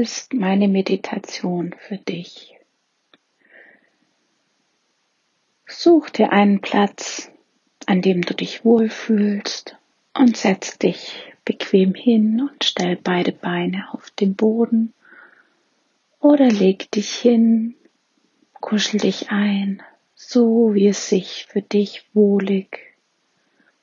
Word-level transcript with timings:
Ist 0.00 0.32
meine 0.32 0.68
Meditation 0.68 1.74
für 1.76 1.96
dich. 1.96 2.54
Such 5.66 6.10
dir 6.10 6.30
einen 6.30 6.60
Platz, 6.60 7.32
an 7.84 8.00
dem 8.00 8.22
du 8.22 8.32
dich 8.32 8.64
wohlfühlst 8.64 9.76
und 10.14 10.36
setz 10.36 10.78
dich 10.78 11.24
bequem 11.44 11.94
hin 11.94 12.40
und 12.40 12.62
stell 12.62 12.94
beide 12.94 13.32
Beine 13.32 13.92
auf 13.92 14.12
den 14.12 14.36
Boden 14.36 14.94
oder 16.20 16.48
leg 16.48 16.88
dich 16.92 17.12
hin, 17.12 17.74
kuschel 18.52 19.00
dich 19.00 19.32
ein, 19.32 19.82
so 20.14 20.74
wie 20.74 20.86
es 20.86 21.08
sich 21.08 21.46
für 21.50 21.60
dich 21.62 22.04
wohlig 22.14 22.94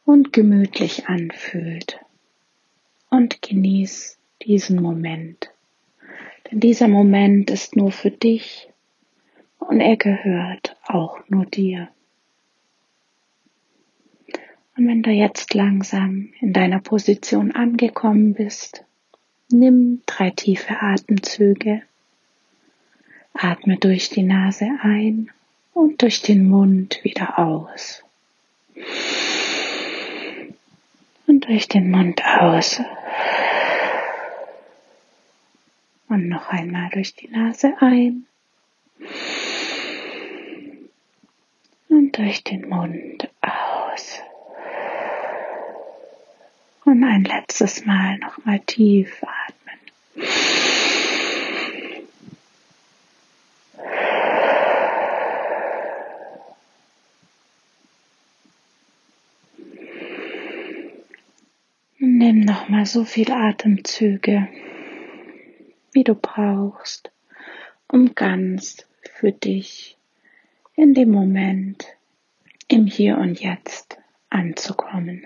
und 0.06 0.32
gemütlich 0.32 1.10
anfühlt 1.10 2.00
und 3.10 3.42
genieß 3.42 4.18
diesen 4.42 4.82
Moment. 4.82 5.45
Dieser 6.58 6.88
Moment 6.88 7.52
ist 7.52 7.76
nur 7.76 7.92
für 7.92 8.12
dich 8.12 8.70
und 9.60 9.82
er 9.82 9.98
gehört 9.98 10.78
auch 10.86 11.20
nur 11.28 11.46
dir. 11.46 11.90
Und 14.78 14.88
wenn 14.88 15.04
du 15.04 15.12
jetzt 15.12 15.54
langsam 15.54 16.30
in 16.40 16.54
deiner 16.54 16.80
Position 16.80 17.52
angekommen 17.52 18.36
bist, 18.36 18.86
nimm 19.52 20.02
drei 20.06 20.30
tiefe 20.30 20.82
Atemzüge. 20.82 21.82
Atme 23.34 23.76
durch 23.76 24.08
die 24.08 24.24
Nase 24.24 24.70
ein 24.82 25.32
und 25.74 26.04
durch 26.04 26.22
den 26.22 26.48
Mund 26.48 27.02
wieder 27.04 27.38
aus. 27.38 28.02
Und 31.28 31.48
durch 31.48 31.68
den 31.68 31.92
Mund 31.92 32.22
aus. 32.26 32.80
Und 36.16 36.30
noch 36.30 36.48
einmal 36.48 36.90
durch 36.94 37.14
die 37.14 37.28
Nase 37.28 37.74
ein. 37.82 38.26
Und 41.90 42.18
durch 42.18 42.42
den 42.42 42.70
Mund 42.70 43.30
aus. 43.42 44.22
Und 46.86 47.04
ein 47.04 47.26
letztes 47.26 47.86
Mal 47.86 48.18
nochmal 48.20 48.62
tief 48.62 49.22
atmen. 49.24 49.80
Nimm 62.00 62.40
nochmal 62.40 62.86
so 62.86 63.04
viel 63.04 63.30
Atemzüge, 63.34 64.48
wie 65.96 66.04
du 66.04 66.14
brauchst, 66.14 67.10
um 67.88 68.14
ganz 68.14 68.86
für 69.14 69.32
dich 69.32 69.98
in 70.76 70.94
dem 70.94 71.10
Moment, 71.10 71.88
im 72.68 72.86
Hier 72.86 73.18
und 73.18 73.40
Jetzt 73.40 73.98
anzukommen. 74.30 75.26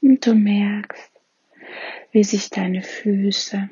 Und 0.00 0.26
du 0.26 0.34
merkst, 0.34 1.12
wie 2.12 2.24
sich 2.24 2.48
deine 2.48 2.82
Füße 2.82 3.68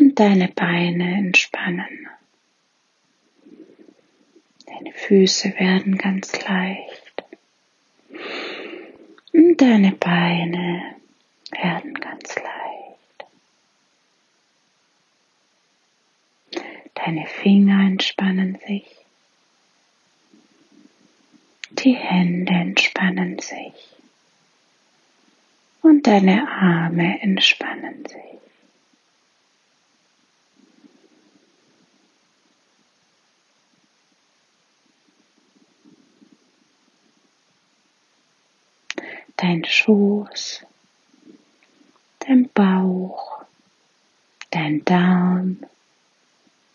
und 0.00 0.18
deine 0.18 0.48
Beine 0.48 1.16
entspannen. 1.16 2.08
Deine 4.66 4.92
Füße 4.92 5.54
werden 5.60 5.96
ganz 5.96 6.44
leicht 6.44 6.89
deine 9.60 9.92
Beine 9.92 10.96
werden 11.50 11.92
ganz 11.94 12.34
leicht. 12.34 13.26
Deine 16.94 17.26
Finger 17.26 17.86
entspannen 17.86 18.58
sich. 18.66 18.86
Die 21.70 21.94
Hände 21.94 22.52
entspannen 22.52 23.38
sich. 23.38 23.74
Und 25.82 26.06
deine 26.06 26.48
Arme 26.48 27.20
entspannen 27.20 28.06
sich. 28.06 28.30
Dein 39.40 39.64
Schoß, 39.64 40.66
dein 42.18 42.50
Bauch, 42.50 43.42
dein 44.50 44.84
Darm 44.84 45.64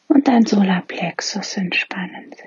und 0.07 0.27
dein 0.27 0.47
Solarplexus 0.47 1.57
entspannen 1.57 2.31
sich. 2.31 2.39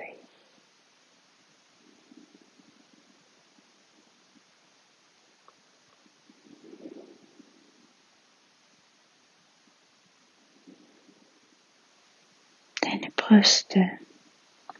Deine 12.81 13.11
Brüste, 13.15 13.91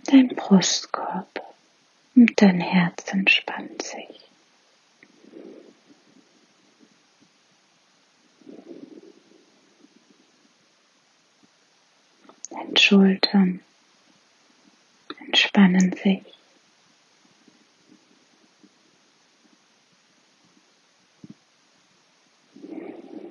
dein 0.05 0.27
Brustkorb 0.29 1.41
und 2.15 2.41
dein 2.41 2.59
Herz 2.59 3.13
entspannt 3.13 3.83
sich. 3.83 4.28
Schultern 12.79 13.59
entspannen 15.25 15.93
sich. 15.93 16.23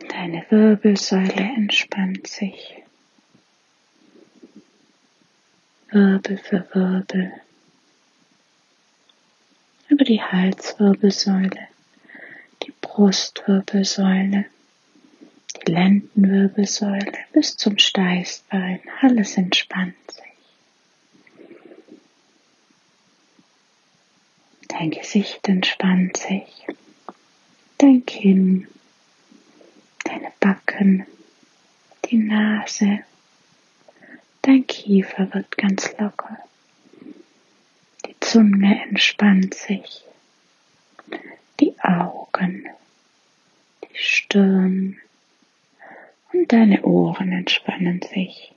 Deine 0.08 0.44
Wirbelsäule 0.50 1.32
entspannt 1.32 2.26
sich. 2.26 2.82
Wirbel 5.90 6.36
für 6.36 6.68
Wirbel. 6.74 7.32
Über 9.88 10.04
die 10.04 10.22
Halswirbelsäule, 10.22 11.68
die 12.64 12.74
Brustwirbelsäule 12.82 14.44
die 15.68 15.74
Lendenwirbelsäule 15.74 17.12
bis 17.34 17.58
zum 17.58 17.76
Steißbein, 17.78 18.80
alles 19.02 19.36
entspannt 19.36 19.96
sich. 20.10 20.24
Dein 24.68 24.90
Gesicht 24.90 25.46
entspannt 25.46 26.16
sich, 26.16 26.66
dein 27.76 28.06
Kinn, 28.06 28.66
deine 30.04 30.32
Backen, 30.40 31.04
die 32.06 32.16
Nase, 32.16 33.00
dein 34.40 34.66
Kiefer 34.66 35.34
wird 35.34 35.58
ganz 35.58 35.92
locker, 35.98 36.38
die 38.06 38.16
Zunge 38.20 38.84
entspannt 38.88 39.52
sich, 39.52 40.02
die 41.60 41.78
Augen, 41.80 42.66
die 43.84 43.98
Stirn, 43.98 44.98
und 46.38 46.52
deine 46.52 46.84
Ohren 46.84 47.32
entspannen 47.32 48.00
sich. 48.00 48.54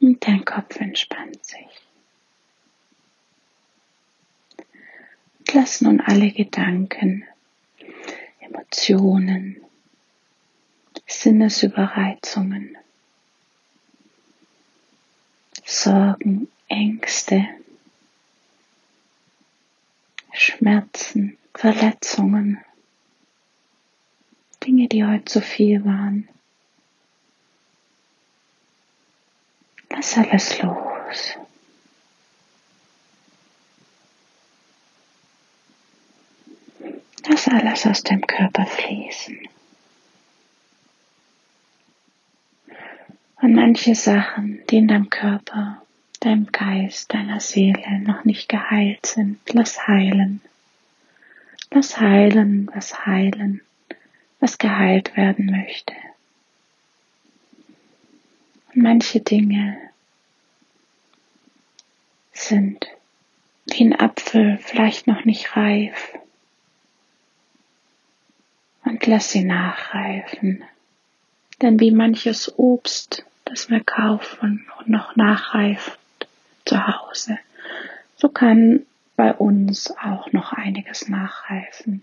Und 0.00 0.26
dein 0.26 0.44
Kopf 0.46 0.80
entspannt 0.80 1.44
sich. 1.44 1.66
Und 5.38 5.52
lass 5.52 5.82
nun 5.82 6.00
alle 6.00 6.30
Gedanken, 6.30 7.24
Emotionen, 8.40 9.60
Sinnesüberreizungen, 11.06 12.78
Sorgen, 15.62 16.48
Ängste, 16.68 17.46
Schmerzen, 20.32 21.36
Verletzungen 21.52 22.64
Dinge, 24.66 24.88
die 24.88 25.04
heute 25.04 25.24
zu 25.24 25.40
viel 25.40 25.84
waren. 25.84 26.28
Lass 29.90 30.16
alles 30.16 30.62
los. 30.62 31.36
Lass 37.26 37.48
alles 37.48 37.86
aus 37.86 38.02
dem 38.02 38.20
Körper 38.26 38.66
fließen. 38.66 39.38
Und 43.40 43.54
manche 43.54 43.94
Sachen, 43.94 44.62
die 44.70 44.78
in 44.78 44.88
deinem 44.88 45.10
Körper 45.10 45.84
deinem 46.24 46.46
Geist, 46.50 47.12
deiner 47.12 47.40
Seele 47.40 48.00
noch 48.00 48.24
nicht 48.24 48.48
geheilt 48.48 49.04
sind. 49.06 49.38
Lass 49.52 49.86
heilen. 49.86 50.40
Lass 51.70 52.00
heilen, 52.00 52.70
was 52.72 53.04
heilen, 53.04 53.60
was 54.44 54.58
geheilt 54.58 55.16
werden 55.16 55.46
möchte. 55.46 55.94
Und 58.74 58.82
manche 58.82 59.20
Dinge 59.20 59.78
sind 62.34 62.86
wie 63.64 63.86
ein 63.86 63.98
Apfel 63.98 64.58
vielleicht 64.58 65.06
noch 65.06 65.24
nicht 65.24 65.56
reif. 65.56 66.18
Und 68.84 69.06
lass 69.06 69.30
sie 69.30 69.44
nachreifen. 69.44 70.62
Denn 71.62 71.80
wie 71.80 71.90
manches 71.90 72.52
Obst, 72.58 73.24
das 73.46 73.70
wir 73.70 73.82
kaufen 73.82 74.66
und 74.78 74.90
noch 74.90 75.16
nachreift 75.16 75.98
zu 76.66 76.86
Hause, 76.86 77.38
so 78.16 78.28
kann 78.28 78.84
bei 79.16 79.32
uns 79.32 79.90
auch 79.96 80.30
noch 80.32 80.52
einiges 80.52 81.08
nachreifen. 81.08 82.02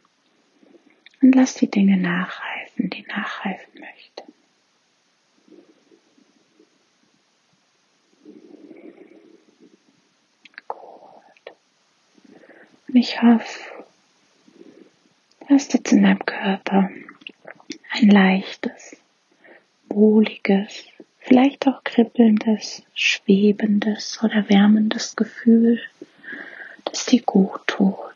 Und 1.22 1.36
lass 1.36 1.54
die 1.54 1.70
Dinge 1.70 1.98
nachreifen, 1.98 2.90
die 2.90 3.06
nachreifen 3.08 3.80
möchten. 3.80 4.34
Gut. 10.68 11.54
Und 12.88 12.96
ich 12.96 13.22
hoffe, 13.22 13.60
du 15.42 15.50
hast 15.50 15.74
jetzt 15.74 15.92
in 15.92 16.02
deinem 16.04 16.26
Körper 16.26 16.90
ein 17.92 18.10
leichtes, 18.10 18.98
wohliges, 19.90 20.86
vielleicht 21.20 21.68
auch 21.68 21.84
kribbelndes, 21.84 22.84
schwebendes 22.96 24.24
oder 24.24 24.50
wärmendes 24.50 25.16
Gefühl, 25.16 25.80
das 26.86 27.06
dir 27.06 27.22
gut 27.22 27.62
tut. 27.68 28.11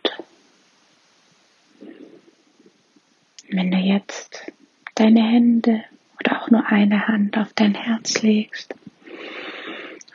Wenn 3.50 3.72
du 3.72 3.78
jetzt 3.78 4.52
deine 4.96 5.22
Hände 5.24 5.84
oder 6.20 6.42
auch 6.42 6.50
nur 6.50 6.66
eine 6.68 7.08
Hand 7.08 7.38
auf 7.38 7.54
dein 7.54 7.76
Herz 7.76 8.22
legst 8.22 8.74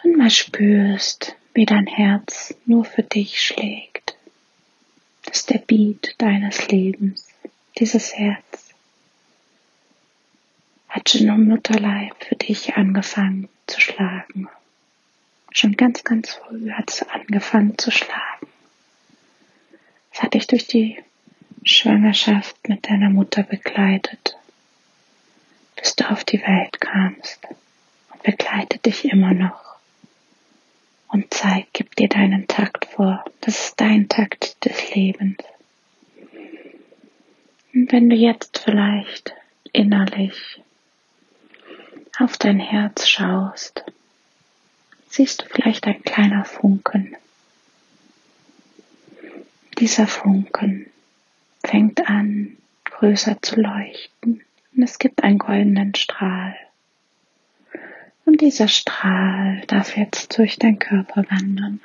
und 0.02 0.16
mal 0.16 0.30
spürst, 0.30 1.36
wie 1.54 1.66
dein 1.66 1.86
Herz 1.86 2.54
nur 2.66 2.84
für 2.84 3.02
dich 3.02 3.42
schlägt. 3.42 4.16
Das 5.24 5.38
ist 5.38 5.50
der 5.50 5.58
Beat 5.58 6.14
deines 6.18 6.68
Lebens, 6.68 7.28
dieses 7.78 8.14
Herz 8.16 8.74
hat 10.90 11.08
schon 11.08 11.28
im 11.28 11.46
Mutterleib 11.46 12.24
für 12.24 12.34
dich 12.34 12.74
angefangen 12.74 13.48
zu 13.66 13.80
schlagen. 13.80 14.48
Schon 15.52 15.76
ganz, 15.76 16.04
ganz 16.04 16.34
früh 16.34 16.72
hat 16.72 16.90
es 16.90 17.02
angefangen 17.08 17.78
zu 17.78 17.90
schlagen. 17.90 18.48
Es 20.12 20.20
hat 20.20 20.34
dich 20.34 20.48
durch 20.48 20.66
die 20.66 20.98
Schwangerschaft 21.64 22.68
mit 22.68 22.88
deiner 22.88 23.10
Mutter 23.10 23.42
begleitet, 23.42 24.36
bis 25.76 25.94
du 25.94 26.10
auf 26.10 26.24
die 26.24 26.40
Welt 26.40 26.80
kamst 26.80 27.46
und 28.12 28.22
begleitet 28.22 28.86
dich 28.86 29.04
immer 29.04 29.34
noch 29.34 29.76
und 31.08 31.32
zeigt, 31.34 31.74
gibt 31.74 31.98
dir 31.98 32.08
deinen 32.08 32.46
Takt 32.46 32.86
vor. 32.86 33.24
Das 33.42 33.66
ist 33.66 33.80
dein 33.80 34.08
Takt 34.08 34.64
des 34.64 34.94
Lebens. 34.94 35.38
Und 37.74 37.92
wenn 37.92 38.08
du 38.08 38.16
jetzt 38.16 38.58
vielleicht 38.58 39.34
innerlich 39.72 40.60
auf 42.18 42.38
dein 42.38 42.58
Herz 42.58 43.06
schaust, 43.06 43.84
siehst 45.08 45.42
du 45.42 45.46
vielleicht 45.46 45.86
ein 45.86 46.02
kleiner 46.02 46.44
Funken. 46.44 47.16
Dieser 49.78 50.06
Funken 50.06 50.90
fängt 51.70 52.08
an, 52.08 52.56
größer 52.84 53.40
zu 53.42 53.60
leuchten 53.60 54.42
und 54.74 54.82
es 54.82 54.98
gibt 54.98 55.22
einen 55.22 55.38
goldenen 55.38 55.94
Strahl. 55.94 56.56
Und 58.24 58.40
dieser 58.40 58.66
Strahl 58.66 59.62
darf 59.68 59.96
jetzt 59.96 60.36
durch 60.36 60.58
deinen 60.58 60.80
Körper 60.80 61.24
wandern. 61.30 61.80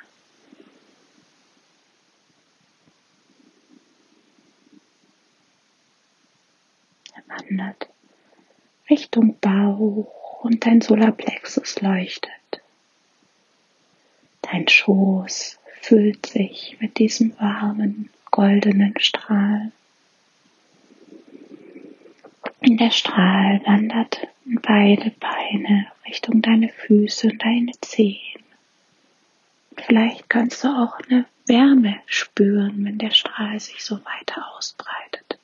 Er 7.13 7.37
wandert 7.37 7.87
Richtung 8.89 9.37
Bauch 9.39 10.43
und 10.43 10.65
dein 10.65 10.81
Solarplexus 10.81 11.79
leuchtet. 11.81 12.31
Dein 14.41 14.67
Schoß 14.67 15.59
füllt 15.81 16.25
sich 16.25 16.77
mit 16.79 16.97
diesem 16.97 17.39
warmen, 17.39 18.09
goldenen 18.35 18.93
Strahl. 18.99 19.71
Der 22.61 22.91
Strahl 22.91 23.61
wandert 23.65 24.27
beide 24.43 25.11
Beine 25.11 25.87
Richtung 26.05 26.41
deine 26.41 26.67
Füße 26.67 27.27
und 27.29 27.41
deine 27.41 27.71
Zehen. 27.79 28.43
Vielleicht 29.77 30.29
kannst 30.29 30.65
du 30.65 30.67
auch 30.67 30.99
eine 30.99 31.25
Wärme 31.47 31.95
spüren, 32.07 32.83
wenn 32.83 32.97
der 32.97 33.11
Strahl 33.11 33.57
sich 33.61 33.85
so 33.85 34.01
weiter 34.03 34.45
ausbreitet. 34.57 35.39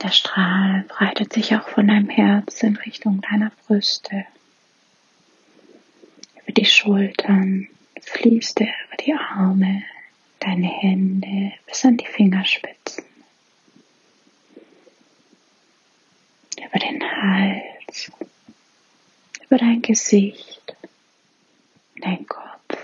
Der 0.00 0.12
Strahl 0.12 0.84
breitet 0.86 1.32
sich 1.32 1.56
auch 1.56 1.68
von 1.68 1.88
deinem 1.88 2.08
Herz 2.08 2.62
in 2.62 2.76
Richtung 2.76 3.20
deiner 3.20 3.50
Brüste. 3.66 4.26
Über 6.44 6.52
die 6.52 6.66
Schultern 6.66 7.66
fließt 8.06 8.60
er 8.60 8.68
über 8.86 8.96
die 9.04 9.14
Arme, 9.14 9.82
deine 10.40 10.68
Hände 10.68 11.52
bis 11.66 11.84
an 11.84 11.96
die 11.96 12.06
Fingerspitzen. 12.06 13.04
Über 16.56 16.78
den 16.78 17.02
Hals, 17.02 18.10
über 19.44 19.58
dein 19.58 19.82
Gesicht, 19.82 20.76
dein 22.00 22.26
Kopf 22.26 22.78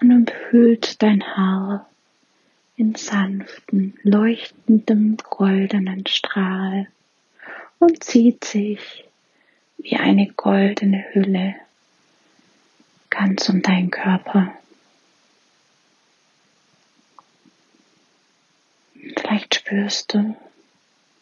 und 0.00 0.10
umhüllt 0.10 1.02
dein 1.02 1.22
Haar 1.36 1.88
in 2.76 2.94
sanften, 2.94 3.98
leuchtendem 4.02 5.16
goldenen 5.16 6.06
Strahl 6.06 6.88
und 7.78 8.02
zieht 8.02 8.44
sich 8.44 9.04
wie 9.78 9.96
eine 9.96 10.28
goldene 10.32 11.04
Hülle 11.12 11.54
ganz 13.14 13.48
um 13.48 13.62
deinen 13.62 13.90
Körper. 13.90 14.52
Vielleicht 19.16 19.54
spürst 19.54 20.14
du, 20.14 20.36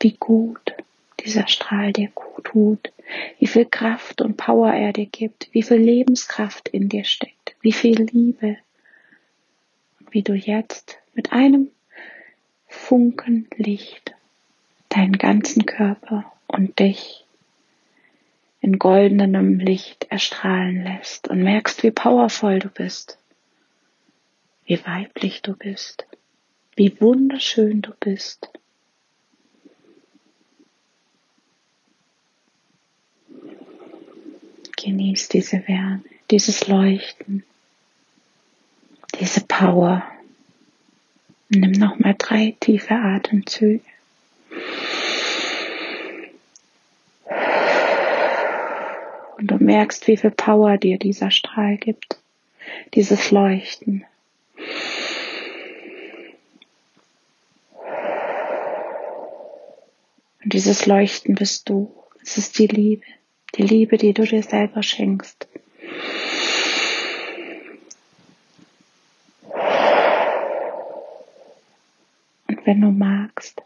wie 0.00 0.16
gut 0.18 0.74
dieser 1.20 1.48
Strahl 1.48 1.92
dir 1.92 2.08
gut 2.08 2.44
tut, 2.44 2.92
wie 3.38 3.46
viel 3.46 3.66
Kraft 3.66 4.20
und 4.22 4.36
Power 4.36 4.72
er 4.72 4.92
dir 4.92 5.06
gibt, 5.06 5.48
wie 5.52 5.62
viel 5.62 5.76
Lebenskraft 5.76 6.68
in 6.68 6.88
dir 6.88 7.04
steckt, 7.04 7.54
wie 7.60 7.72
viel 7.72 8.02
Liebe 8.02 8.56
und 10.00 10.12
wie 10.14 10.22
du 10.22 10.34
jetzt 10.34 10.98
mit 11.14 11.32
einem 11.32 11.68
Funken 12.68 13.48
Licht 13.56 14.14
deinen 14.88 15.18
ganzen 15.18 15.66
Körper 15.66 16.32
und 16.46 16.78
dich 16.78 17.26
in 18.62 18.78
goldenem 18.78 19.58
Licht 19.58 20.04
erstrahlen 20.08 20.84
lässt 20.84 21.26
und 21.28 21.42
merkst, 21.42 21.82
wie 21.82 21.90
powervoll 21.90 22.60
du 22.60 22.68
bist, 22.68 23.18
wie 24.64 24.78
weiblich 24.86 25.42
du 25.42 25.54
bist, 25.54 26.06
wie 26.76 26.98
wunderschön 27.00 27.82
du 27.82 27.92
bist. 27.98 28.48
Genieß 34.76 35.28
diese 35.28 35.66
Wärme, 35.66 36.04
dieses 36.30 36.68
Leuchten, 36.68 37.44
diese 39.18 39.40
Power. 39.42 40.04
Nimm 41.48 41.72
nochmal 41.72 42.14
drei 42.16 42.56
tiefe 42.60 42.94
Atemzüge. 42.94 43.82
Und 49.42 49.50
du 49.50 49.51
merkst, 49.64 50.06
wie 50.06 50.16
viel 50.16 50.30
Power 50.30 50.78
dir 50.78 50.98
dieser 50.98 51.30
Strahl 51.30 51.76
gibt, 51.76 52.18
dieses 52.94 53.30
Leuchten. 53.30 54.04
Und 60.44 60.52
dieses 60.52 60.86
Leuchten 60.86 61.34
bist 61.34 61.68
du. 61.68 61.94
Es 62.22 62.38
ist 62.38 62.58
die 62.58 62.66
Liebe, 62.66 63.04
die 63.56 63.62
Liebe, 63.62 63.96
die 63.96 64.12
du 64.12 64.24
dir 64.24 64.42
selber 64.42 64.82
schenkst. 64.82 65.48
wenn 72.64 72.80
du 72.80 72.90
magst, 72.90 73.62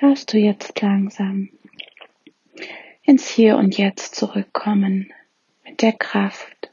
darfst 0.00 0.32
du 0.32 0.38
jetzt 0.38 0.80
langsam 0.80 1.50
ins 3.10 3.28
Hier 3.28 3.56
und 3.56 3.76
Jetzt 3.76 4.14
zurückkommen, 4.14 5.12
mit 5.64 5.82
der 5.82 5.92
Kraft 5.92 6.70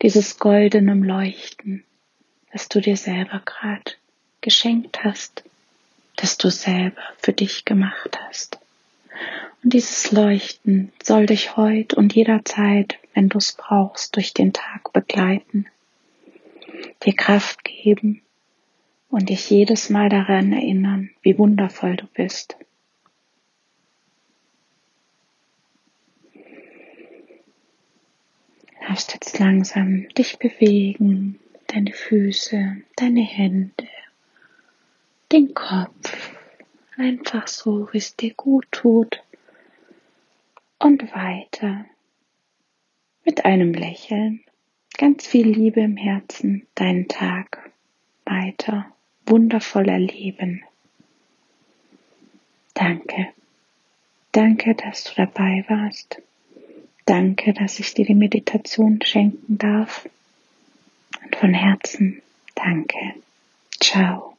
dieses 0.00 0.38
goldenen 0.38 1.04
Leuchten, 1.04 1.84
das 2.52 2.70
du 2.70 2.80
dir 2.80 2.96
selber 2.96 3.42
gerade 3.44 3.92
geschenkt 4.40 5.04
hast, 5.04 5.44
das 6.16 6.38
du 6.38 6.48
selber 6.48 7.02
für 7.18 7.34
dich 7.34 7.66
gemacht 7.66 8.18
hast. 8.26 8.60
Und 9.62 9.74
dieses 9.74 10.10
Leuchten 10.10 10.90
soll 11.02 11.26
dich 11.26 11.54
heute 11.54 11.96
und 11.96 12.14
jederzeit, 12.14 12.98
wenn 13.12 13.28
du 13.28 13.36
es 13.36 13.52
brauchst, 13.52 14.16
durch 14.16 14.32
den 14.32 14.54
Tag 14.54 14.94
begleiten, 14.94 15.66
dir 17.04 17.14
Kraft 17.14 17.62
geben 17.62 18.22
und 19.10 19.28
dich 19.28 19.50
jedes 19.50 19.90
Mal 19.90 20.08
daran 20.08 20.50
erinnern, 20.54 21.10
wie 21.20 21.36
wundervoll 21.36 21.96
du 21.96 22.06
bist. 22.06 22.56
Du 28.82 28.88
darfst 28.88 29.14
jetzt 29.14 29.30
langsam 29.42 30.08
dich 30.10 30.38
bewegen, 30.38 31.40
deine 31.66 31.92
Füße, 31.92 32.76
deine 32.94 33.22
Hände, 33.22 33.88
den 35.32 35.52
Kopf, 35.52 36.30
einfach 36.96 37.48
so, 37.48 37.88
wie 37.92 37.98
es 37.98 38.14
dir 38.14 38.34
gut 38.34 38.68
tut. 38.70 39.20
Und 40.78 41.12
weiter 41.12 41.86
mit 43.24 43.44
einem 43.44 43.74
Lächeln, 43.74 44.44
ganz 44.96 45.26
viel 45.26 45.48
Liebe 45.48 45.80
im 45.80 45.96
Herzen, 45.96 46.68
deinen 46.76 47.08
Tag 47.08 47.68
weiter 48.24 48.94
wundervoll 49.26 49.88
erleben. 49.88 50.62
Danke. 52.74 53.32
Danke, 54.30 54.76
dass 54.76 55.02
du 55.02 55.10
dabei 55.16 55.64
warst. 55.66 56.22
Danke, 57.04 57.52
dass 57.52 57.78
ich 57.78 57.94
dir 57.94 58.04
die 58.04 58.14
Meditation 58.14 59.00
schenken 59.02 59.58
darf. 59.58 60.08
Und 61.24 61.36
von 61.36 61.54
Herzen 61.54 62.22
danke. 62.54 62.98
Ciao. 63.80 64.31